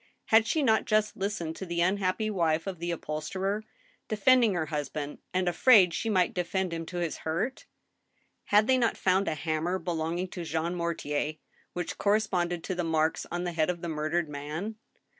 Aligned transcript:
Had 0.25 0.47
she 0.47 0.63
not 0.63 0.85
just 0.85 1.15
listened 1.15 1.55
to 1.57 1.65
the 1.67 1.81
unhappy 1.81 2.31
wife 2.31 2.65
of 2.65 2.79
the 2.79 2.89
upholsterer, 2.89 3.63
defending 4.07 4.55
her 4.55 4.65
husband, 4.65 5.19
and 5.31 5.47
afraid 5.47 5.93
she 5.93 6.09
might 6.09 6.33
defend 6.33 6.73
him 6.73 6.87
to 6.87 6.97
his 6.97 7.17
hurt? 7.17 7.67
Had 8.45 8.65
they 8.65 8.79
not 8.79 8.97
found 8.97 9.27
a 9.27 9.35
hammer 9.35 9.77
belonging 9.77 10.29
to 10.29 10.43
Jean 10.43 10.73
Mortier, 10.73 11.35
which 11.73 11.99
corresponded 11.99 12.63
to 12.63 12.73
the 12.73 12.83
marks 12.83 13.27
on 13.31 13.43
the 13.43 13.51
head 13.53 13.69
of 13.69 13.81
the 13.81 13.89
murdered 13.89 14.27
man 14.27 14.75